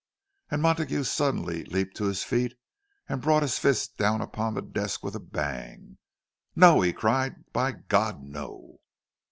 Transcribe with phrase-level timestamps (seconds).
[0.49, 2.55] And Montague suddenly leaped to his feet,
[3.07, 5.99] and brought his fist down upon the desk with a bang.
[6.55, 8.79] "No!" he cried; "by God, no!"